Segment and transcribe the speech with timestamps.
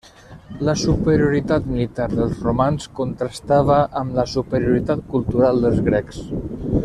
[0.67, 6.23] La superioritat militar dels romans contrastava amb la superioritat cultural dels grecs.